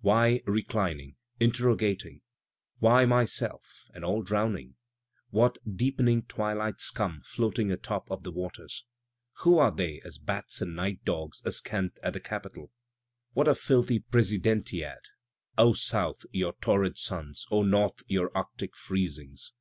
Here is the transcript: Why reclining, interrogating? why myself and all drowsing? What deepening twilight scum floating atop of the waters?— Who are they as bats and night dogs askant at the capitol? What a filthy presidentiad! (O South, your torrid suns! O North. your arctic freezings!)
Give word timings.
Why 0.00 0.40
reclining, 0.46 1.16
interrogating? 1.38 2.22
why 2.78 3.04
myself 3.04 3.84
and 3.92 4.06
all 4.06 4.22
drowsing? 4.22 4.76
What 5.28 5.58
deepening 5.70 6.22
twilight 6.22 6.80
scum 6.80 7.20
floating 7.26 7.70
atop 7.70 8.10
of 8.10 8.22
the 8.22 8.30
waters?— 8.30 8.86
Who 9.40 9.58
are 9.58 9.70
they 9.70 10.00
as 10.00 10.16
bats 10.16 10.62
and 10.62 10.74
night 10.76 11.04
dogs 11.04 11.42
askant 11.44 11.98
at 12.02 12.14
the 12.14 12.20
capitol? 12.20 12.72
What 13.34 13.48
a 13.48 13.54
filthy 13.54 14.00
presidentiad! 14.00 15.02
(O 15.58 15.74
South, 15.74 16.22
your 16.32 16.54
torrid 16.62 16.96
suns! 16.96 17.44
O 17.50 17.62
North. 17.62 18.02
your 18.08 18.32
arctic 18.34 18.74
freezings!) 18.74 19.52